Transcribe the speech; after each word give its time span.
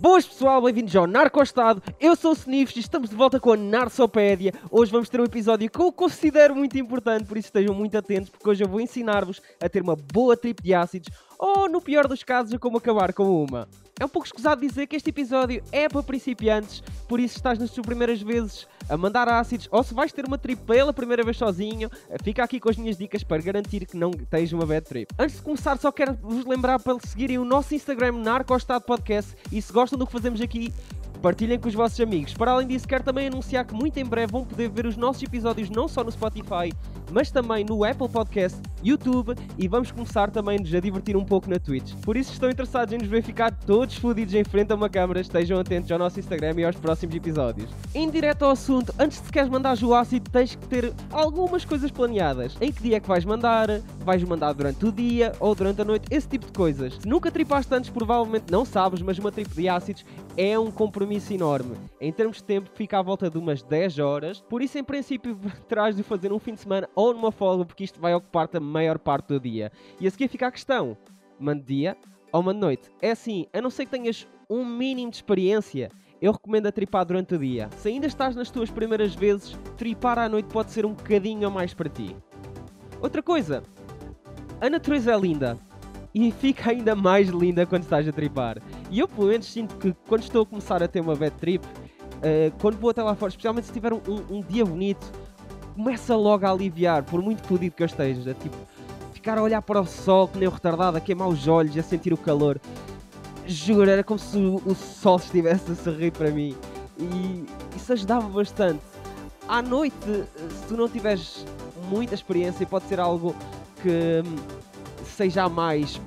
Boas 0.00 0.24
pessoal, 0.24 0.62
bem-vindos 0.62 0.94
ao 0.94 1.08
Narcostado. 1.08 1.82
Eu 1.98 2.14
sou 2.14 2.30
o 2.30 2.34
Sniffs 2.34 2.76
e 2.76 2.78
estamos 2.78 3.10
de 3.10 3.16
volta 3.16 3.40
com 3.40 3.52
a 3.52 3.56
Narsopédia. 3.56 4.52
Hoje 4.70 4.92
vamos 4.92 5.08
ter 5.08 5.20
um 5.20 5.24
episódio 5.24 5.68
que 5.68 5.80
eu 5.80 5.90
considero 5.90 6.54
muito 6.54 6.78
importante, 6.78 7.24
por 7.24 7.36
isso 7.36 7.48
estejam 7.48 7.74
muito 7.74 7.98
atentos, 7.98 8.30
porque 8.30 8.48
hoje 8.48 8.62
eu 8.62 8.68
vou 8.68 8.80
ensinar-vos 8.80 9.42
a 9.60 9.68
ter 9.68 9.82
uma 9.82 9.96
boa 9.96 10.36
trip 10.36 10.62
de 10.62 10.72
ácidos 10.72 11.08
ou, 11.36 11.68
no 11.68 11.80
pior 11.80 12.06
dos 12.06 12.22
casos, 12.22 12.54
a 12.54 12.58
como 12.60 12.78
acabar 12.78 13.12
com 13.12 13.44
uma. 13.44 13.68
É 13.98 14.04
um 14.04 14.08
pouco 14.08 14.26
escusado 14.26 14.60
dizer 14.60 14.86
que 14.86 14.94
este 14.94 15.10
episódio 15.10 15.64
é 15.72 15.88
para 15.88 16.04
principiantes, 16.04 16.80
por 17.08 17.18
isso 17.18 17.34
estás 17.34 17.58
nas 17.58 17.72
tuas 17.72 17.84
primeiras 17.84 18.22
vezes 18.22 18.68
a 18.88 18.96
mandar 18.96 19.28
ácidos, 19.28 19.68
ou 19.70 19.82
se 19.82 19.94
vais 19.94 20.12
ter 20.12 20.24
uma 20.26 20.38
trip 20.38 20.62
pela 20.62 20.92
primeira 20.92 21.22
vez 21.22 21.36
sozinho, 21.36 21.90
fica 22.22 22.42
aqui 22.42 22.58
com 22.58 22.68
as 22.68 22.76
minhas 22.76 22.96
dicas 22.96 23.22
para 23.22 23.42
garantir 23.42 23.86
que 23.86 23.96
não 23.96 24.10
tens 24.10 24.52
uma 24.52 24.66
bad 24.66 24.86
trip. 24.86 25.12
Antes 25.18 25.36
de 25.36 25.42
começar, 25.42 25.76
só 25.78 25.92
quero 25.92 26.14
vos 26.14 26.44
lembrar 26.44 26.78
para 26.78 26.96
seguirem 27.00 27.38
o 27.38 27.44
nosso 27.44 27.74
Instagram 27.74 28.12
Narcostado 28.12 28.84
Podcast 28.84 29.34
e 29.52 29.60
se 29.60 29.72
gostam 29.72 29.98
do 29.98 30.06
que 30.06 30.12
fazemos 30.12 30.40
aqui, 30.40 30.72
partilhem 31.18 31.58
com 31.58 31.68
os 31.68 31.74
vossos 31.74 32.00
amigos. 32.00 32.34
Para 32.34 32.52
além 32.52 32.66
disso, 32.66 32.86
quero 32.86 33.04
também 33.04 33.28
anunciar 33.28 33.64
que 33.64 33.74
muito 33.74 33.98
em 33.98 34.04
breve 34.04 34.32
vão 34.32 34.44
poder 34.44 34.68
ver 34.68 34.86
os 34.86 34.96
nossos 34.96 35.22
episódios 35.22 35.68
não 35.70 35.88
só 35.88 36.04
no 36.04 36.10
Spotify, 36.10 36.72
mas 37.10 37.30
também 37.30 37.64
no 37.64 37.84
Apple 37.84 38.08
Podcast, 38.08 38.60
YouTube 38.82 39.34
e 39.58 39.66
vamos 39.66 39.90
começar 39.90 40.30
também 40.30 40.58
nos 40.58 40.72
a 40.72 40.80
divertir 40.80 41.16
um 41.16 41.24
pouco 41.24 41.50
na 41.50 41.58
Twitch. 41.58 41.94
Por 42.02 42.16
isso, 42.16 42.28
se 42.28 42.34
estão 42.34 42.50
interessados 42.50 42.94
em 42.94 42.98
nos 42.98 43.08
ver 43.08 43.22
ficar 43.22 43.52
todos 43.52 43.96
fodidos 43.96 44.34
em 44.34 44.44
frente 44.44 44.72
a 44.72 44.76
uma 44.76 44.88
câmera, 44.88 45.20
estejam 45.20 45.58
atentos 45.58 45.90
ao 45.90 45.98
nosso 45.98 46.20
Instagram 46.20 46.54
e 46.58 46.64
aos 46.64 46.76
próximos 46.76 47.14
episódios. 47.14 47.68
Em 47.94 48.08
direto 48.08 48.44
ao 48.44 48.52
assunto, 48.52 48.94
antes 48.98 49.20
de 49.20 49.30
queres 49.30 49.48
mandar 49.48 49.76
o 49.82 49.94
ácido, 49.94 50.30
tens 50.30 50.54
que 50.54 50.66
ter 50.66 50.92
algumas 51.10 51.64
coisas 51.64 51.90
planeadas. 51.90 52.56
Em 52.60 52.72
que 52.72 52.82
dia 52.82 52.96
é 52.96 53.00
que 53.00 53.08
vais 53.08 53.24
mandar? 53.24 53.80
Vais 54.04 54.22
mandar 54.22 54.52
durante 54.52 54.86
o 54.86 54.92
dia 54.92 55.32
ou 55.40 55.54
durante 55.54 55.82
a 55.82 55.84
noite? 55.84 56.06
Esse 56.10 56.28
tipo 56.28 56.46
de 56.46 56.52
coisas. 56.52 56.94
Se 56.94 57.08
nunca 57.08 57.30
tripaste 57.30 57.74
antes, 57.74 57.90
provavelmente 57.90 58.50
não 58.50 58.64
sabes, 58.64 59.02
mas 59.02 59.18
uma 59.18 59.32
trip 59.32 59.50
de 59.54 59.68
ácidos 59.68 60.04
é 60.36 60.58
um 60.58 60.70
compromisso 60.70 61.07
enorme. 61.30 61.76
Em 62.00 62.12
termos 62.12 62.38
de 62.38 62.44
tempo, 62.44 62.70
fica 62.74 62.98
à 62.98 63.02
volta 63.02 63.30
de 63.30 63.38
umas 63.38 63.62
10 63.62 63.98
horas. 63.98 64.40
Por 64.40 64.62
isso, 64.62 64.78
em 64.78 64.84
princípio, 64.84 65.38
terás 65.68 65.96
de 65.96 66.02
fazer 66.02 66.32
um 66.32 66.38
fim 66.38 66.54
de 66.54 66.60
semana 66.60 66.88
ou 66.94 67.12
numa 67.12 67.32
folga, 67.32 67.64
porque 67.64 67.84
isto 67.84 68.00
vai 68.00 68.14
ocupar-te 68.14 68.56
a 68.56 68.60
maior 68.60 68.98
parte 68.98 69.28
do 69.28 69.40
dia. 69.40 69.72
E 70.00 70.06
a 70.06 70.10
seguir 70.10 70.28
fica 70.28 70.46
a 70.46 70.52
questão: 70.52 70.96
mande 71.38 71.62
dia 71.62 71.96
ou 72.32 72.42
mande 72.42 72.60
noite? 72.60 72.90
É 73.00 73.10
assim, 73.10 73.46
a 73.52 73.60
não 73.60 73.70
ser 73.70 73.84
que 73.84 73.90
tenhas 73.90 74.28
um 74.48 74.64
mínimo 74.64 75.10
de 75.10 75.16
experiência. 75.16 75.90
Eu 76.20 76.32
recomendo 76.32 76.66
a 76.66 76.72
tripar 76.72 77.04
durante 77.04 77.36
o 77.36 77.38
dia. 77.38 77.68
Se 77.76 77.88
ainda 77.88 78.08
estás 78.08 78.34
nas 78.34 78.50
tuas 78.50 78.70
primeiras 78.70 79.14
vezes, 79.14 79.56
tripar 79.76 80.18
à 80.18 80.28
noite 80.28 80.46
pode 80.46 80.72
ser 80.72 80.84
um 80.84 80.92
bocadinho 80.92 81.46
a 81.46 81.50
mais 81.50 81.72
para 81.72 81.88
ti. 81.88 82.16
Outra 83.00 83.22
coisa, 83.22 83.62
a 84.60 84.68
natureza 84.68 85.12
é 85.12 85.18
linda 85.18 85.56
e 86.26 86.32
fica 86.32 86.70
ainda 86.72 86.96
mais 86.96 87.28
linda 87.28 87.64
quando 87.64 87.84
estás 87.84 88.08
a 88.08 88.12
tripar. 88.12 88.58
E 88.90 88.98
eu, 88.98 89.06
pelo 89.06 89.28
menos, 89.28 89.46
sinto 89.46 89.76
que 89.76 89.94
quando 90.08 90.22
estou 90.22 90.42
a 90.42 90.46
começar 90.46 90.82
a 90.82 90.88
ter 90.88 91.00
uma 91.00 91.14
bad 91.14 91.36
trip, 91.36 91.64
uh, 91.64 92.52
quando 92.60 92.76
vou 92.76 92.90
até 92.90 93.00
lá 93.00 93.14
fora, 93.14 93.30
especialmente 93.30 93.68
se 93.68 93.72
tiver 93.72 93.92
um, 93.92 94.00
um, 94.28 94.40
dia 94.40 94.64
bonito, 94.64 95.06
começa 95.76 96.16
logo 96.16 96.44
a 96.44 96.50
aliviar, 96.50 97.04
por 97.04 97.22
muito 97.22 97.46
fodido 97.46 97.76
que 97.76 97.84
eu 97.84 97.86
esteja. 97.86 98.34
Tipo, 98.34 98.56
ficar 99.12 99.38
a 99.38 99.42
olhar 99.42 99.62
para 99.62 99.80
o 99.80 99.86
sol, 99.86 100.26
que 100.26 100.38
nem 100.38 100.48
o 100.48 100.50
retardado, 100.50 100.96
a 100.96 101.00
queimar 101.00 101.28
os 101.28 101.46
olhos, 101.46 101.78
a 101.78 101.82
sentir 101.84 102.12
o 102.12 102.16
calor. 102.16 102.60
Juro, 103.46 103.88
era 103.88 104.02
como 104.02 104.18
se 104.18 104.36
o, 104.36 104.60
o 104.66 104.74
sol 104.74 105.18
estivesse 105.18 105.70
a 105.70 105.76
sorrir 105.76 106.10
para 106.10 106.32
mim. 106.32 106.56
E 106.98 107.44
isso 107.76 107.92
ajudava 107.92 108.26
bastante. 108.28 108.82
À 109.46 109.62
noite, 109.62 109.96
se 110.04 110.66
tu 110.66 110.76
não 110.76 110.88
tiveres 110.88 111.46
muita 111.88 112.16
experiência, 112.16 112.66
pode 112.66 112.86
ser 112.86 112.98
algo 112.98 113.36
que 113.80 114.22
hum, 114.26 114.57
seja 115.18 115.42
a 115.42 115.48
mais, 115.48 116.00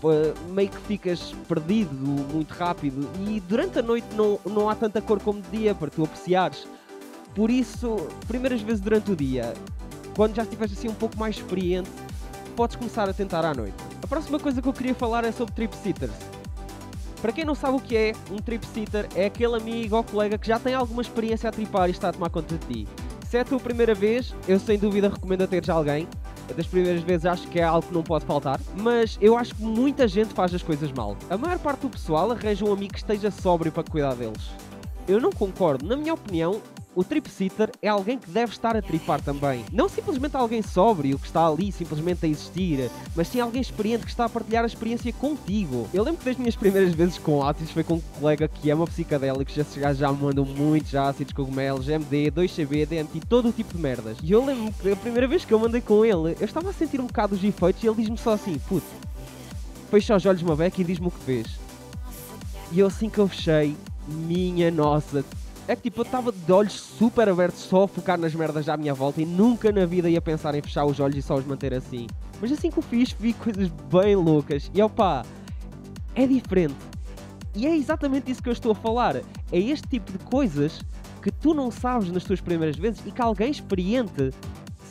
meio 0.51 0.69
que 0.69 0.77
ficas 0.87 1.35
perdido 1.45 1.93
muito 1.93 2.53
rápido 2.53 3.09
e 3.27 3.41
durante 3.41 3.77
a 3.77 3.81
noite 3.81 4.07
não, 4.15 4.39
não 4.45 4.69
há 4.69 4.75
tanta 4.75 5.01
cor 5.01 5.21
como 5.21 5.41
de 5.41 5.49
dia 5.49 5.75
para 5.75 5.89
tu 5.89 6.05
apreciares. 6.05 6.65
Por 7.35 7.51
isso, 7.51 7.97
primeiras 8.25 8.61
vezes 8.61 8.79
durante 8.79 9.11
o 9.11 9.15
dia, 9.15 9.53
quando 10.15 10.33
já 10.33 10.43
estiveres 10.43 10.71
assim 10.77 10.87
um 10.87 10.93
pouco 10.93 11.19
mais 11.19 11.35
experiente, 11.35 11.89
podes 12.55 12.77
começar 12.77 13.09
a 13.09 13.13
tentar 13.13 13.43
à 13.43 13.53
noite. 13.53 13.75
A 14.01 14.07
próxima 14.07 14.39
coisa 14.39 14.61
que 14.61 14.67
eu 14.69 14.73
queria 14.73 14.95
falar 14.95 15.25
é 15.25 15.31
sobre 15.33 15.53
trip 15.55 15.75
sitters. 15.75 16.13
Para 17.21 17.33
quem 17.33 17.43
não 17.43 17.53
sabe 17.53 17.75
o 17.75 17.81
que 17.81 17.97
é, 17.97 18.13
um 18.31 18.37
trip 18.37 18.65
sitter 18.65 19.09
é 19.13 19.25
aquele 19.25 19.57
amigo 19.57 19.97
ou 19.97 20.05
colega 20.05 20.37
que 20.37 20.47
já 20.47 20.57
tem 20.57 20.73
alguma 20.73 21.01
experiência 21.01 21.49
a 21.49 21.51
tripar 21.51 21.89
e 21.89 21.91
está 21.91 22.09
a 22.09 22.13
tomar 22.13 22.29
conta 22.29 22.57
de 22.57 22.65
ti. 22.65 22.87
Se 23.29 23.37
é 23.37 23.41
a 23.41 23.45
tua 23.45 23.59
primeira 23.59 23.93
vez, 23.93 24.33
eu 24.47 24.57
sem 24.57 24.79
dúvida 24.79 25.09
recomendo 25.09 25.41
a 25.41 25.47
teres 25.47 25.69
alguém. 25.69 26.07
Das 26.53 26.67
primeiras 26.67 27.01
vezes 27.01 27.25
acho 27.25 27.47
que 27.47 27.59
é 27.59 27.63
algo 27.63 27.87
que 27.87 27.93
não 27.93 28.03
pode 28.03 28.25
faltar, 28.25 28.59
mas 28.77 29.17
eu 29.21 29.37
acho 29.37 29.55
que 29.55 29.63
muita 29.63 30.07
gente 30.07 30.33
faz 30.33 30.53
as 30.53 30.61
coisas 30.61 30.91
mal. 30.91 31.17
A 31.29 31.37
maior 31.37 31.59
parte 31.59 31.81
do 31.81 31.89
pessoal 31.89 32.31
arranja 32.31 32.65
um 32.65 32.73
amigo 32.73 32.93
que 32.93 32.99
esteja 32.99 33.31
sóbrio 33.31 33.71
para 33.71 33.83
cuidar 33.83 34.15
deles. 34.15 34.51
Eu 35.07 35.19
não 35.19 35.31
concordo. 35.31 35.85
Na 35.85 35.95
minha 35.95 36.13
opinião, 36.13 36.61
o 36.93 37.03
trip 37.03 37.29
sitter 37.29 37.71
é 37.81 37.87
alguém 37.87 38.17
que 38.17 38.29
deve 38.29 38.51
estar 38.51 38.75
a 38.75 38.81
tripar 38.81 39.21
também. 39.21 39.63
Não 39.71 39.87
simplesmente 39.87 40.35
alguém 40.35 40.61
sóbrio 40.61 41.17
que 41.17 41.25
está 41.25 41.47
ali 41.47 41.71
simplesmente 41.71 42.25
a 42.25 42.29
existir, 42.29 42.89
mas 43.15 43.27
sim 43.27 43.39
alguém 43.39 43.61
experiente 43.61 44.03
que 44.03 44.09
está 44.09 44.25
a 44.25 44.29
partilhar 44.29 44.63
a 44.63 44.67
experiência 44.67 45.11
contigo. 45.13 45.87
Eu 45.93 46.03
lembro 46.03 46.19
que 46.19 46.25
das 46.25 46.37
minhas 46.37 46.55
primeiras 46.55 46.93
vezes 46.93 47.17
com 47.17 47.43
ácidos 47.43 47.71
foi 47.71 47.83
com 47.83 47.95
um 47.95 48.01
colega 48.19 48.47
que 48.47 48.69
ama 48.69 48.85
psicadélicos, 48.85 49.53
já, 49.53 49.93
já 49.93 50.11
me 50.11 50.21
mandam 50.21 50.45
muitos 50.45 50.93
ácidos, 50.93 51.33
cogumelos, 51.33 51.87
MD, 51.87 52.31
2CB, 52.31 52.85
DMT, 52.85 53.21
todo 53.27 53.49
o 53.49 53.51
tipo 53.51 53.73
de 53.73 53.81
merdas. 53.81 54.17
E 54.21 54.31
eu 54.31 54.43
lembro 54.43 54.73
que 54.73 54.91
a 54.91 54.95
primeira 54.95 55.27
vez 55.27 55.45
que 55.45 55.53
eu 55.53 55.59
mandei 55.59 55.81
com 55.81 56.03
ele, 56.03 56.35
eu 56.39 56.45
estava 56.45 56.69
a 56.69 56.73
sentir 56.73 56.99
um 56.99 57.07
bocado 57.07 57.35
os 57.35 57.43
efeitos 57.43 57.83
e 57.83 57.87
ele 57.87 57.95
diz-me 57.95 58.17
só 58.17 58.33
assim, 58.33 58.59
puto, 58.67 58.85
fecha 59.89 60.15
os 60.15 60.25
olhos 60.25 60.41
uma 60.41 60.55
beca 60.55 60.81
e 60.81 60.83
diz-me 60.83 61.07
o 61.07 61.11
que 61.11 61.19
fez. 61.19 61.47
E 62.71 62.79
eu 62.79 62.87
assim 62.87 63.09
que 63.09 63.19
eu 63.19 63.27
fechei, 63.27 63.75
minha 64.07 64.71
nossa, 64.71 65.23
é 65.67 65.75
que 65.75 65.83
tipo, 65.83 66.01
eu 66.01 66.03
estava 66.03 66.31
de 66.31 66.51
olhos 66.51 66.73
super 66.73 67.29
abertos 67.29 67.61
só 67.61 67.83
a 67.83 67.87
focar 67.87 68.17
nas 68.17 68.33
merdas 68.33 68.67
à 68.67 68.75
minha 68.75 68.93
volta 68.93 69.21
e 69.21 69.25
nunca 69.25 69.71
na 69.71 69.85
vida 69.85 70.09
ia 70.09 70.21
pensar 70.21 70.55
em 70.55 70.61
fechar 70.61 70.85
os 70.85 70.99
olhos 70.99 71.17
e 71.17 71.21
só 71.21 71.35
os 71.35 71.45
manter 71.45 71.73
assim. 71.73 72.07
Mas 72.41 72.51
assim 72.51 72.71
que 72.71 72.79
eu 72.79 72.83
fiz, 72.83 73.11
vi 73.11 73.33
coisas 73.33 73.69
bem 73.91 74.15
loucas. 74.15 74.71
E 74.73 74.81
opá, 74.81 75.23
é 76.15 76.25
diferente. 76.25 76.75
E 77.53 77.67
é 77.67 77.75
exatamente 77.75 78.31
isso 78.31 78.41
que 78.41 78.49
eu 78.49 78.53
estou 78.53 78.71
a 78.71 78.75
falar. 78.75 79.17
É 79.17 79.23
este 79.59 79.87
tipo 79.87 80.11
de 80.11 80.17
coisas 80.19 80.81
que 81.21 81.31
tu 81.31 81.53
não 81.53 81.69
sabes 81.69 82.11
nas 82.11 82.23
tuas 82.23 82.41
primeiras 82.41 82.75
vezes 82.75 83.01
e 83.05 83.11
que 83.11 83.21
alguém 83.21 83.51
experiente 83.51 84.31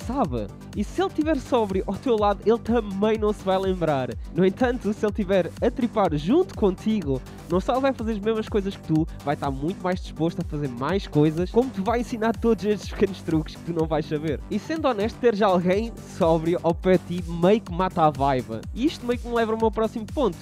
sabe. 0.01 0.47
E 0.77 0.85
se 0.85 1.01
ele 1.01 1.09
estiver 1.09 1.37
sóbrio 1.39 1.85
ao 1.87 1.95
teu 1.95 2.17
lado, 2.17 2.41
ele 2.47 2.59
também 2.59 3.19
não 3.19 3.33
se 3.33 3.45
vai 3.45 3.59
lembrar. 3.59 4.11
No 4.35 4.45
entanto, 4.45 4.93
se 4.93 5.05
ele 5.05 5.13
estiver 5.13 5.51
a 5.61 5.71
tripar 5.71 6.17
junto 6.17 6.55
contigo, 6.55 7.21
não 7.49 7.61
só 7.61 7.79
vai 7.81 7.93
fazer 7.93 8.13
as 8.13 8.19
mesmas 8.19 8.49
coisas 8.49 8.77
que 8.77 8.83
tu, 8.83 9.07
vai 9.25 9.35
estar 9.35 9.51
muito 9.51 9.83
mais 9.83 10.01
disposto 10.01 10.41
a 10.41 10.45
fazer 10.45 10.69
mais 10.69 11.07
coisas, 11.07 11.51
como 11.51 11.71
te 11.71 11.81
vai 11.81 12.01
ensinar 12.01 12.37
todos 12.37 12.65
estes 12.65 12.91
pequenos 12.91 13.21
truques 13.23 13.57
que 13.57 13.63
tu 13.65 13.73
não 13.73 13.87
vais 13.87 14.07
saber. 14.07 14.41
E 14.51 14.59
sendo 14.59 14.87
honesto, 14.87 15.19
teres 15.19 15.43
alguém 15.43 15.93
sóbrio 16.17 16.59
ao 16.63 16.75
pé 16.75 16.99
de 16.99 17.21
ti 17.21 17.31
meio 17.31 17.61
que 17.61 17.73
mata 17.73 18.05
a 18.05 18.11
vibe. 18.11 18.61
E 18.75 18.87
isto 18.87 19.07
meio 19.07 19.19
que 19.19 19.29
me 19.29 19.35
leva 19.35 19.53
ao 19.53 19.59
meu 19.59 19.71
próximo 19.71 20.07
ponto 20.07 20.39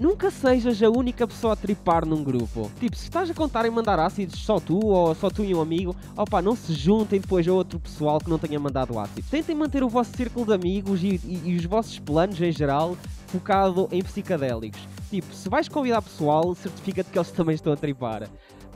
Nunca 0.00 0.28
sejas 0.28 0.82
a 0.82 0.90
única 0.90 1.24
pessoa 1.24 1.52
a 1.52 1.56
tripar 1.56 2.04
num 2.04 2.24
grupo. 2.24 2.68
Tipo, 2.80 2.96
se 2.96 3.04
estás 3.04 3.30
a 3.30 3.34
contar 3.34 3.64
em 3.64 3.70
mandar 3.70 4.00
ácidos 4.00 4.40
só 4.40 4.58
tu 4.58 4.84
ou 4.84 5.14
só 5.14 5.30
tu 5.30 5.44
e 5.44 5.54
um 5.54 5.60
amigo, 5.60 5.94
opa, 6.16 6.42
não 6.42 6.56
se 6.56 6.72
juntem 6.72 7.20
depois 7.20 7.46
a 7.46 7.52
outro 7.52 7.78
pessoal 7.78 8.18
que 8.18 8.28
não 8.28 8.38
tenha 8.38 8.58
mandado 8.58 8.98
ácido. 8.98 9.24
Tentem 9.30 9.54
manter 9.54 9.84
o 9.84 9.88
vosso 9.88 10.16
círculo 10.16 10.46
de 10.46 10.52
amigos 10.52 11.00
e, 11.04 11.20
e, 11.24 11.42
e 11.50 11.56
os 11.56 11.64
vossos 11.64 11.98
planos 12.00 12.40
em 12.40 12.50
geral 12.50 12.96
focado 13.28 13.88
em 13.92 14.02
psicadélicos. 14.02 14.80
Tipo, 15.10 15.32
se 15.32 15.48
vais 15.48 15.68
convidar 15.68 16.02
pessoal, 16.02 16.54
certifica-te 16.56 17.10
que 17.10 17.18
eles 17.18 17.30
também 17.30 17.54
estão 17.54 17.72
a 17.72 17.76
tripar. 17.76 18.28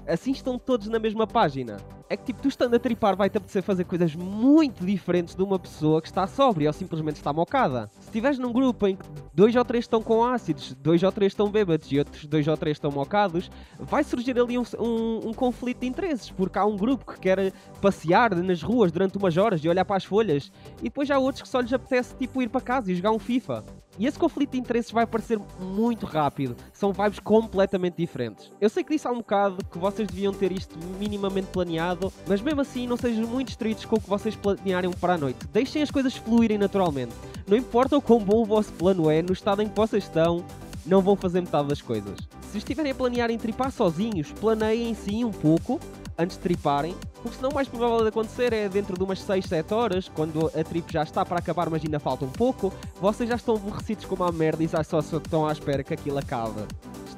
Assim 0.07 0.31
estão 0.31 0.57
todos 0.57 0.87
na 0.87 1.01
mesma 1.01 1.27
página 1.27 1.79
é 2.11 2.17
que 2.17 2.25
tipo, 2.25 2.41
tu 2.41 2.49
estando 2.49 2.75
a 2.75 2.79
tripar 2.79 3.17
vai-te 3.17 3.37
apetecer 3.37 3.63
fazer 3.63 3.85
coisas 3.85 4.15
muito 4.15 4.85
diferentes 4.85 5.35
de 5.35 5.43
uma 5.43 5.59
pessoa 5.59 6.01
que 6.01 6.09
está 6.09 6.27
sóbria 6.27 6.69
ou 6.69 6.73
simplesmente 6.73 7.17
está 7.17 7.33
mocada. 7.33 7.91
Se 8.01 8.07
estiveres 8.07 8.39
num 8.39 8.53
grupo 8.53 8.87
em 8.87 8.97
que 8.97 9.05
dois 9.39 9.55
ou 9.55 9.65
três 9.65 9.85
estão 9.85 10.03
com 10.03 10.25
ácidos, 10.25 10.75
dois 10.83 11.01
ou 11.01 11.13
três 11.13 11.31
estão 11.31 11.49
bêbados 11.49 11.93
e 11.93 11.99
outros 12.01 12.27
dois 12.27 12.49
ou 12.49 12.57
três 12.57 12.77
estão 12.77 12.91
mocados, 12.91 13.49
vai 13.79 14.03
surgir 14.03 14.37
ali 14.37 14.59
um, 14.59 14.65
um, 14.81 15.29
um 15.29 15.33
conflito 15.33 15.79
de 15.79 15.87
interesses, 15.87 16.29
porque 16.29 16.59
há 16.59 16.65
um 16.65 16.77
grupo 16.77 17.13
que 17.13 17.21
quer 17.21 17.53
passear 17.81 18.35
nas 18.35 18.61
ruas 18.61 18.91
durante 18.91 19.17
umas 19.17 19.37
horas 19.37 19.63
e 19.63 19.69
olhar 19.69 19.85
para 19.85 19.95
as 19.95 20.05
folhas, 20.05 20.51
e 20.81 20.85
depois 20.85 21.09
há 21.09 21.21
outros 21.21 21.43
que 21.43 21.49
só 21.49 21.61
lhes 21.61 21.73
apetece 21.73 22.17
tipo 22.17 22.43
ir 22.43 22.49
para 22.49 22.61
casa 22.61 22.91
e 22.91 22.97
jogar 22.97 23.13
um 23.13 23.19
FIFA. 23.21 23.65
E 23.99 24.07
esse 24.07 24.19
conflito 24.19 24.53
de 24.53 24.59
interesses 24.59 24.93
vai 24.93 25.03
aparecer 25.03 25.41
muito 25.61 26.07
rápido. 26.07 26.57
São 26.73 26.93
vibes 26.93 27.19
completamente 27.19 27.97
diferentes. 27.97 28.53
Eu 28.61 28.71
sei 28.71 28.85
que 28.85 28.95
disse 28.95 29.09
há 29.09 29.11
um 29.11 29.19
bocado 29.19 29.57
que 29.65 29.77
vocês 29.77 30.07
deviam 30.07 30.33
ter 30.33 30.53
isto 30.53 30.79
minimamente 31.01 31.49
planeado 31.49 32.13
mas 32.27 32.41
mesmo 32.41 32.61
assim 32.61 32.87
não 32.87 32.97
sejam 32.97 33.27
muito 33.27 33.49
estritos 33.49 33.85
com 33.85 33.97
o 33.97 34.01
que 34.01 34.09
vocês 34.09 34.37
planearem 34.37 34.91
para 34.93 35.15
a 35.15 35.19
noite. 35.19 35.47
Deixem 35.53 35.83
as 35.83 35.91
coisas 35.91 36.17
fluírem 36.17 36.59
naturalmente. 36.59 37.13
Não 37.49 37.57
importa 37.57 37.97
o 37.97 38.03
quão 38.03 38.21
bom 38.21 38.43
o 38.43 38.45
vosso 38.45 38.73
plano 38.75 39.11
é, 39.11 39.23
no 39.29 39.33
estado 39.33 39.63
em 39.63 39.69
que 39.69 39.77
vocês 39.77 40.05
estão, 40.05 40.45
não 40.85 41.01
vão 41.01 41.15
fazer 41.15 41.41
metade 41.41 41.69
das 41.69 41.81
coisas. 41.81 42.19
Se 42.51 42.59
estiverem 42.59 42.93
a 42.93 42.95
planear 42.95 43.31
em 43.31 43.39
tripar 43.39 43.71
sozinhos, 43.71 44.33
planeiem 44.33 44.95
sim 44.95 45.25
um 45.25 45.31
pouco 45.31 45.79
antes 46.19 46.37
de 46.37 46.43
triparem, 46.43 46.97
porque 47.23 47.37
senão 47.37 47.51
o 47.51 47.55
mais 47.55 47.69
provável 47.69 48.03
de 48.03 48.09
acontecer 48.09 48.53
é 48.53 48.69
dentro 48.69 48.97
de 48.97 49.05
umas 49.05 49.21
6, 49.21 49.45
7 49.45 49.73
horas, 49.73 50.09
quando 50.09 50.49
a 50.49 50.65
trip 50.65 50.93
já 50.93 51.05
está 51.05 51.25
para 51.25 51.39
acabar, 51.39 51.71
mas 51.71 51.85
ainda 51.85 52.01
falta 52.01 52.25
um 52.25 52.31
pouco, 52.31 52.73
vocês 53.01 53.29
já 53.29 53.37
estão 53.37 53.55
aborrecidos 53.55 54.05
com 54.05 54.17
uma 54.17 54.33
merda 54.33 54.65
e 54.65 54.67
já 54.67 54.83
só 54.83 54.99
estão 54.99 55.47
à 55.47 55.53
espera 55.53 55.85
que 55.85 55.95
aquilo 55.95 56.19
acabe 56.19 56.67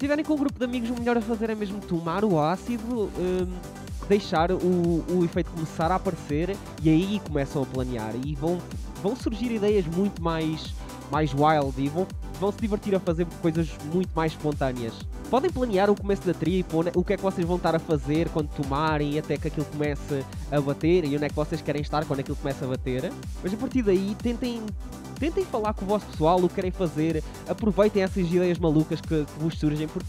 estiverem 0.01 0.25
com 0.25 0.33
um 0.33 0.39
grupo 0.39 0.59
de 0.59 0.65
amigos, 0.65 0.89
o 0.89 0.95
melhor 0.95 1.19
a 1.19 1.21
fazer 1.21 1.51
é 1.51 1.55
mesmo 1.55 1.79
tomar 1.79 2.25
o 2.25 2.41
ácido, 2.41 3.11
um, 3.19 4.09
deixar 4.09 4.51
o, 4.51 5.05
o 5.11 5.23
efeito 5.23 5.51
começar 5.51 5.93
a 5.93 5.97
aparecer 5.97 6.57
e 6.83 6.89
aí 6.89 7.21
começam 7.27 7.63
a 7.63 7.67
planear 7.67 8.15
e 8.25 8.35
vão, 8.35 8.59
vão 9.03 9.15
surgir 9.15 9.53
ideias 9.53 9.85
muito 9.87 10.23
mais, 10.23 10.75
mais 11.11 11.33
wild 11.33 11.75
e 11.77 11.89
vão, 11.89 12.07
vão 12.39 12.53
se 12.53 12.59
divertir 12.59 12.95
a 12.95 13.01
fazer 13.01 13.27
coisas 13.43 13.69
muito 13.93 14.11
mais 14.15 14.33
espontâneas. 14.33 14.95
Podem 15.31 15.51
planear 15.51 15.89
o 15.91 15.95
começo 15.95 16.27
da 16.27 16.35
trip, 16.35 16.67
o 16.95 17.05
que 17.05 17.13
é 17.13 17.17
que 17.17 17.23
vocês 17.23 17.47
vão 17.47 17.57
estar 17.57 17.75
a 17.75 17.79
fazer 17.79 18.29
quando 18.31 18.49
tomarem 18.49 19.19
até 19.19 19.37
que 19.37 19.49
aquilo 19.49 19.67
comece 19.67 20.25
a 20.51 20.61
bater 20.61 21.05
e 21.05 21.15
onde 21.15 21.25
é 21.25 21.29
que 21.29 21.37
vocês 21.37 21.61
querem 21.61 21.83
estar 21.83 22.05
quando 22.05 22.21
aquilo 22.21 22.37
começa 22.37 22.65
a 22.65 22.69
bater. 22.69 23.13
Mas 23.43 23.55
a 23.55 23.57
partir 23.57 23.83
daí 23.83 24.17
tentem 24.21 24.63
tentem 25.21 25.45
falar 25.45 25.75
com 25.75 25.85
o 25.85 25.89
vosso 25.89 26.07
pessoal 26.07 26.39
o 26.43 26.49
que 26.49 26.55
querem 26.55 26.71
fazer, 26.71 27.23
aproveitem 27.47 28.03
essas 28.03 28.27
ideias 28.27 28.59
malucas 28.59 29.03
que, 29.03 29.25
que 29.27 29.39
vos 29.39 29.59
surgem, 29.59 29.87
porque 29.87 30.09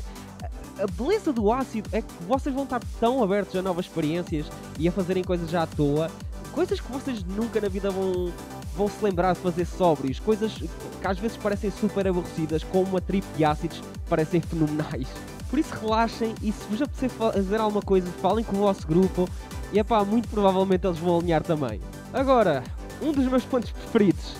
a 0.82 0.88
beleza 0.88 1.32
do 1.34 1.52
ácido 1.52 1.90
é 1.92 2.02
que 2.02 2.14
vocês 2.28 2.56
vão 2.56 2.64
estar 2.64 2.82
tão 3.00 3.22
abertos 3.22 3.56
a 3.56 3.62
novas 3.62 3.86
experiências 3.86 4.48
e 4.80 4.88
a 4.88 4.92
fazerem 4.92 5.24
coisas 5.24 5.50
já 5.50 5.64
à 5.64 5.68
toa, 5.68 6.10
coisas 6.54 6.80
que 6.80 6.92
vocês 6.92 7.24
nunca 7.24 7.60
na 7.60 7.68
vida 7.68 7.92
vão, 7.92 8.32
vão 8.76 8.88
se 8.88 9.04
lembrar 9.04 9.34
de 9.34 9.40
fazer 9.40 9.66
sóbrios, 9.66 10.20
coisas 10.20 10.52
que 10.54 11.08
às 11.08 11.18
vezes 11.20 11.38
parecem 11.38 11.72
super 11.72 12.08
aborrecidas, 12.08 12.64
como 12.64 12.84
uma 12.84 13.02
trip 13.02 13.26
de 13.36 13.46
ácidos, 13.46 13.82
parecem 14.10 14.42
fenomenais. 14.42 15.08
Por 15.50 15.60
isso 15.60 15.74
relaxem 15.82 16.34
e 16.42 16.52
se 16.52 16.66
vos 16.70 16.82
apetecer 16.82 17.10
fazer 17.10 17.60
alguma 17.60 17.82
coisa, 17.82 18.08
falem 18.22 18.44
com 18.44 18.56
o 18.56 18.60
vosso 18.60 18.88
grupo 18.88 19.28
e 19.74 19.80
é 19.80 19.84
pá, 19.84 20.04
muito 20.04 20.28
provavelmente 20.30 20.88
eles 20.88 21.00
vão 21.00 21.18
alinhar 21.18 21.44
também. 21.44 21.82
Agora, 22.14 22.64
um 23.02 23.12
dos 23.12 23.26
meus 23.26 23.44
pontos 23.44 23.72
preferidos 23.72 24.36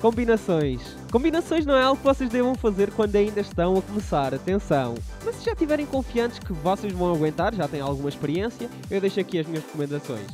Combinações. 0.00 0.82
Combinações 1.10 1.64
não 1.64 1.74
é 1.74 1.82
algo 1.82 1.96
que 1.98 2.06
vocês 2.06 2.28
devam 2.28 2.54
fazer 2.54 2.90
quando 2.90 3.16
ainda 3.16 3.40
estão 3.40 3.76
a 3.76 3.82
começar, 3.82 4.34
atenção. 4.34 4.94
Mas 5.24 5.36
se 5.36 5.46
já 5.46 5.52
estiverem 5.52 5.86
confiantes 5.86 6.38
que 6.38 6.52
vocês 6.52 6.92
vão 6.92 7.14
aguentar, 7.14 7.54
já 7.54 7.66
têm 7.66 7.80
alguma 7.80 8.08
experiência, 8.08 8.68
eu 8.90 9.00
deixo 9.00 9.18
aqui 9.18 9.38
as 9.38 9.46
minhas 9.46 9.64
recomendações. 9.64 10.26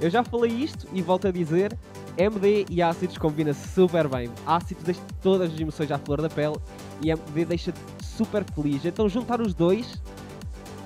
Eu 0.00 0.08
já 0.08 0.24
falei 0.24 0.50
isto 0.50 0.88
e 0.92 1.02
volto 1.02 1.28
a 1.28 1.30
dizer, 1.30 1.76
MD 2.18 2.66
e 2.70 2.82
ácidos 2.82 3.18
combina-se 3.18 3.68
super 3.68 4.08
bem. 4.08 4.30
Ácidos 4.46 4.84
deixa 4.84 5.00
todas 5.22 5.52
as 5.52 5.60
emoções 5.60 5.90
à 5.90 5.98
flor 5.98 6.22
da 6.22 6.28
pele 6.28 6.56
e 7.02 7.10
MD 7.10 7.44
deixa-te 7.44 7.78
super 8.02 8.44
feliz. 8.44 8.84
Então 8.84 9.08
juntar 9.08 9.40
os 9.40 9.54
dois 9.54 10.00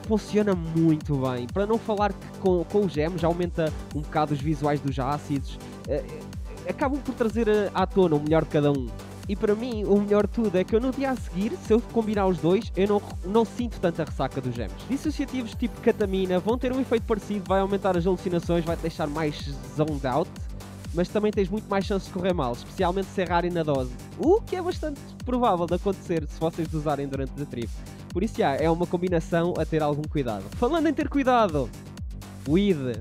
funciona 0.06 0.54
muito 0.54 1.16
bem. 1.16 1.46
Para 1.46 1.66
não 1.66 1.78
falar 1.78 2.12
que 2.12 2.38
com, 2.40 2.64
com 2.64 2.80
o 2.80 2.90
aumenta 3.24 3.72
um 3.94 4.00
bocado 4.00 4.34
os 4.34 4.40
visuais 4.40 4.80
dos 4.80 4.98
ácidos. 4.98 5.58
Eh, 5.88 6.04
acabam 6.68 7.00
por 7.00 7.14
trazer 7.14 7.48
à 7.74 7.86
tona 7.86 8.16
o 8.16 8.20
melhor 8.20 8.44
de 8.44 8.50
cada 8.50 8.72
um. 8.72 8.88
E 9.28 9.36
para 9.36 9.54
mim, 9.54 9.84
o 9.84 10.00
melhor 10.00 10.26
de 10.26 10.32
tudo 10.32 10.58
é 10.58 10.64
que 10.64 10.74
eu 10.74 10.80
no 10.80 10.90
dia 10.90 11.10
a 11.12 11.16
seguir, 11.16 11.52
se 11.52 11.72
eu 11.72 11.80
combinar 11.80 12.26
os 12.26 12.38
dois, 12.38 12.72
eu 12.76 12.88
não, 12.88 13.02
não 13.24 13.44
sinto 13.44 13.78
tanta 13.78 14.02
ressaca 14.02 14.40
dos 14.40 14.52
gems. 14.52 14.74
Dissociativos 14.88 15.54
tipo 15.54 15.80
ketamina 15.80 16.40
vão 16.40 16.58
ter 16.58 16.72
um 16.72 16.80
efeito 16.80 17.04
parecido, 17.04 17.44
vai 17.46 17.60
aumentar 17.60 17.96
as 17.96 18.04
alucinações, 18.04 18.64
vai 18.64 18.76
deixar 18.76 19.06
mais 19.06 19.54
zoned 19.76 20.04
out, 20.04 20.28
mas 20.94 21.08
também 21.08 21.30
tens 21.30 21.48
muito 21.48 21.68
mais 21.68 21.84
chance 21.84 22.06
de 22.06 22.12
correr 22.12 22.32
mal, 22.32 22.52
especialmente 22.52 23.08
se 23.08 23.20
errarem 23.20 23.50
na 23.50 23.62
dose. 23.62 23.92
O 24.18 24.40
que 24.40 24.56
é 24.56 24.62
bastante 24.62 25.00
provável 25.24 25.66
de 25.66 25.74
acontecer 25.74 26.26
se 26.28 26.38
vocês 26.40 26.72
usarem 26.72 27.06
durante 27.06 27.40
a 27.40 27.46
trip. 27.46 27.70
Por 28.08 28.22
isso, 28.22 28.38
já, 28.38 28.54
é 28.56 28.68
uma 28.68 28.86
combinação 28.86 29.54
a 29.56 29.64
ter 29.64 29.82
algum 29.82 30.02
cuidado. 30.02 30.44
Falando 30.56 30.88
em 30.88 30.92
ter 30.92 31.08
cuidado, 31.08 31.70
weed 32.48 33.00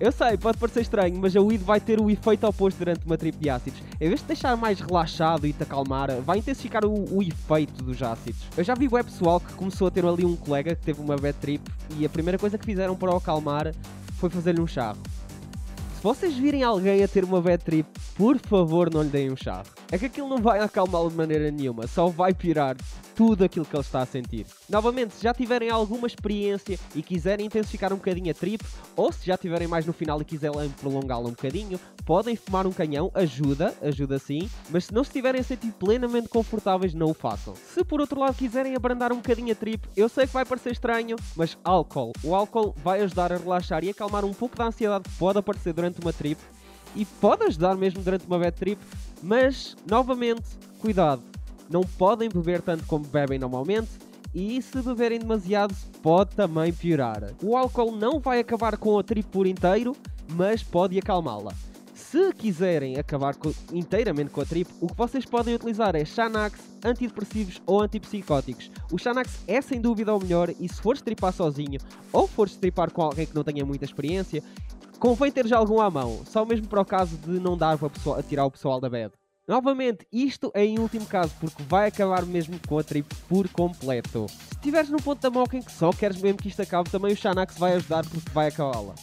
eu 0.00 0.10
sei, 0.10 0.36
pode 0.36 0.58
parecer 0.58 0.80
estranho, 0.80 1.16
mas 1.20 1.36
a 1.36 1.40
weed 1.40 1.62
vai 1.62 1.80
ter 1.80 2.00
o 2.00 2.10
efeito 2.10 2.46
oposto 2.46 2.78
durante 2.78 3.06
uma 3.06 3.16
trip 3.16 3.38
de 3.38 3.48
ácidos. 3.48 3.80
Em 4.00 4.08
vez 4.08 4.20
de 4.20 4.26
deixar 4.26 4.56
mais 4.56 4.80
relaxado 4.80 5.46
e 5.46 5.52
te 5.52 5.62
acalmar, 5.62 6.10
vai 6.20 6.38
intensificar 6.38 6.84
o, 6.84 7.16
o 7.16 7.22
efeito 7.22 7.82
dos 7.82 8.02
ácidos. 8.02 8.40
Eu 8.56 8.64
já 8.64 8.74
vi 8.74 8.88
web 8.88 9.08
pessoal 9.08 9.38
que 9.38 9.52
começou 9.54 9.86
a 9.86 9.90
ter 9.90 10.04
ali 10.04 10.24
um 10.24 10.34
colega 10.34 10.74
que 10.74 10.82
teve 10.82 11.00
uma 11.00 11.16
bad 11.16 11.38
trip 11.38 11.62
e 11.96 12.04
a 12.04 12.08
primeira 12.08 12.36
coisa 12.36 12.58
que 12.58 12.64
fizeram 12.64 12.96
para 12.96 13.12
o 13.12 13.16
acalmar 13.16 13.72
foi 14.18 14.28
fazer-lhe 14.28 14.60
um 14.60 14.66
charro. 14.66 14.98
Se 16.04 16.08
vocês 16.08 16.34
virem 16.34 16.62
alguém 16.62 17.02
a 17.02 17.08
ter 17.08 17.24
uma 17.24 17.40
bad 17.40 17.64
trip, 17.64 17.88
por 18.14 18.38
favor 18.38 18.92
não 18.92 19.02
lhe 19.02 19.08
deem 19.08 19.32
um 19.32 19.36
charro. 19.36 19.64
É 19.94 19.98
que 19.98 20.06
aquilo 20.06 20.28
não 20.28 20.38
vai 20.38 20.58
acalmá-lo 20.58 21.08
de 21.08 21.14
maneira 21.14 21.52
nenhuma, 21.52 21.86
só 21.86 22.08
vai 22.08 22.34
pirar 22.34 22.76
tudo 23.14 23.44
aquilo 23.44 23.64
que 23.64 23.76
ele 23.76 23.80
está 23.80 24.00
a 24.02 24.06
sentir. 24.06 24.44
Novamente, 24.68 25.14
se 25.14 25.22
já 25.22 25.32
tiverem 25.32 25.70
alguma 25.70 26.08
experiência 26.08 26.76
e 26.96 27.00
quiserem 27.00 27.46
intensificar 27.46 27.92
um 27.92 27.96
bocadinho 27.96 28.28
a 28.28 28.34
trip, 28.34 28.64
ou 28.96 29.12
se 29.12 29.24
já 29.24 29.36
tiverem 29.36 29.68
mais 29.68 29.86
no 29.86 29.92
final 29.92 30.20
e 30.20 30.24
quiserem 30.24 30.68
prolongá-la 30.80 31.28
um 31.28 31.30
bocadinho, 31.30 31.78
podem 32.04 32.34
fumar 32.34 32.66
um 32.66 32.72
canhão, 32.72 33.08
ajuda, 33.14 33.72
ajuda 33.80 34.18
sim, 34.18 34.50
mas 34.68 34.86
se 34.86 34.92
não 34.92 35.02
estiverem 35.02 35.40
a 35.40 35.44
sentir 35.44 35.70
plenamente 35.70 36.28
confortáveis, 36.28 36.92
não 36.92 37.10
o 37.10 37.14
façam. 37.14 37.54
Se 37.54 37.84
por 37.84 38.00
outro 38.00 38.18
lado 38.18 38.34
quiserem 38.34 38.74
abrandar 38.74 39.12
um 39.12 39.18
bocadinho 39.18 39.52
a 39.52 39.54
trip, 39.54 39.88
eu 39.96 40.08
sei 40.08 40.26
que 40.26 40.32
vai 40.32 40.44
parecer 40.44 40.72
estranho, 40.72 41.14
mas 41.36 41.56
álcool. 41.62 42.10
O 42.24 42.34
álcool 42.34 42.74
vai 42.82 43.00
ajudar 43.02 43.32
a 43.32 43.36
relaxar 43.36 43.84
e 43.84 43.90
acalmar 43.90 44.24
um 44.24 44.34
pouco 44.34 44.56
da 44.56 44.64
ansiedade 44.64 45.04
que 45.04 45.16
pode 45.16 45.38
aparecer 45.38 45.72
durante 45.72 46.00
uma 46.00 46.12
trip 46.12 46.40
e 46.94 47.04
pode 47.04 47.44
ajudar 47.44 47.76
mesmo 47.76 48.02
durante 48.02 48.26
uma 48.26 48.38
bad 48.38 48.56
trip, 48.56 48.80
mas 49.22 49.76
novamente, 49.88 50.44
cuidado 50.78 51.22
não 51.68 51.82
podem 51.82 52.28
beber 52.28 52.60
tanto 52.60 52.84
como 52.86 53.06
bebem 53.06 53.38
normalmente 53.38 53.90
e 54.34 54.60
se 54.60 54.82
beberem 54.82 55.18
demasiado 55.18 55.74
pode 56.02 56.34
também 56.34 56.72
piorar. 56.72 57.22
O 57.42 57.56
álcool 57.56 57.92
não 57.92 58.18
vai 58.18 58.40
acabar 58.40 58.76
com 58.76 58.98
a 58.98 59.02
trip 59.02 59.26
por 59.28 59.46
inteiro, 59.46 59.94
mas 60.28 60.62
pode 60.62 60.98
acalmá-la. 60.98 61.52
Se 61.94 62.32
quiserem 62.32 62.96
acabar 62.96 63.34
com, 63.34 63.52
inteiramente 63.72 64.30
com 64.30 64.40
a 64.40 64.44
trip, 64.44 64.70
o 64.80 64.86
que 64.86 64.96
vocês 64.96 65.24
podem 65.24 65.54
utilizar 65.54 65.96
é 65.96 66.04
Xanax, 66.04 66.60
antidepressivos 66.84 67.60
ou 67.66 67.80
antipsicóticos. 67.80 68.70
O 68.92 68.98
Xanax 68.98 69.40
é 69.48 69.60
sem 69.60 69.80
dúvida 69.80 70.14
o 70.14 70.20
melhor 70.20 70.50
e 70.60 70.68
se 70.68 70.80
fores 70.80 71.02
tripar 71.02 71.32
sozinho 71.32 71.80
ou 72.12 72.28
fores 72.28 72.56
tripar 72.56 72.90
com 72.90 73.02
alguém 73.02 73.26
que 73.26 73.34
não 73.34 73.42
tenha 73.42 73.64
muita 73.64 73.84
experiência, 73.84 74.42
convém 74.98 75.30
ter 75.30 75.46
já 75.46 75.56
algum 75.56 75.80
à 75.80 75.90
mão, 75.90 76.22
só 76.26 76.44
mesmo 76.44 76.66
para 76.66 76.80
o 76.80 76.84
caso 76.84 77.16
de 77.16 77.38
não 77.40 77.56
dar 77.56 77.78
para 77.78 77.90
a 78.18 78.22
tirar 78.22 78.44
o 78.44 78.50
pessoal 78.50 78.80
da 78.80 78.88
bed. 78.88 79.12
Novamente, 79.46 80.06
isto 80.10 80.50
é 80.54 80.64
em 80.64 80.78
último 80.78 81.04
caso, 81.04 81.30
porque 81.38 81.62
vai 81.64 81.88
acabar 81.88 82.24
mesmo 82.24 82.58
com 82.66 82.78
a 82.78 82.82
trip 82.82 83.14
por 83.28 83.46
completo. 83.48 84.26
Se 84.28 84.54
estiveres 84.54 84.88
num 84.88 84.98
ponto 84.98 85.20
da 85.20 85.28
moca 85.28 85.58
em 85.58 85.62
que 85.62 85.70
só 85.70 85.90
queres 85.92 86.20
mesmo 86.20 86.38
que 86.38 86.48
isto 86.48 86.62
acabe, 86.62 86.88
também 86.88 87.12
o 87.12 87.16
Xanax 87.16 87.58
vai 87.58 87.74
ajudar 87.74 88.04
porque 88.04 88.30
vai 88.30 88.48
acabá-la. 88.48 88.94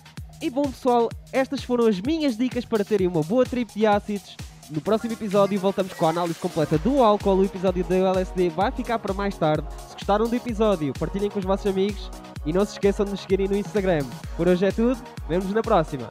E 0.41 0.49
bom 0.49 0.63
pessoal, 0.63 1.09
estas 1.31 1.63
foram 1.63 1.85
as 1.85 2.01
minhas 2.01 2.35
dicas 2.35 2.65
para 2.65 2.83
terem 2.83 3.05
uma 3.05 3.21
boa 3.21 3.45
trip 3.45 3.71
de 3.71 3.85
ácidos. 3.85 4.35
No 4.71 4.81
próximo 4.81 5.13
episódio 5.13 5.59
voltamos 5.59 5.93
com 5.93 6.07
a 6.07 6.09
análise 6.09 6.39
completa 6.39 6.79
do 6.79 7.03
álcool. 7.03 7.35
O 7.35 7.45
episódio 7.45 7.83
do 7.83 7.93
LSD 7.93 8.49
vai 8.49 8.71
ficar 8.71 8.97
para 8.97 9.13
mais 9.13 9.37
tarde. 9.37 9.67
Se 9.89 9.93
gostaram 9.93 10.27
do 10.27 10.35
episódio, 10.35 10.93
partilhem 10.97 11.29
com 11.29 11.37
os 11.37 11.45
vossos 11.45 11.67
amigos 11.67 12.09
e 12.45 12.53
não 12.53 12.65
se 12.65 12.73
esqueçam 12.73 13.05
de 13.05 13.11
nos 13.11 13.21
seguirem 13.21 13.47
no 13.47 13.55
Instagram. 13.55 14.05
Por 14.35 14.47
hoje 14.47 14.65
é 14.65 14.71
tudo, 14.71 15.01
vemos 15.27 15.51
na 15.51 15.61
próxima. 15.61 16.07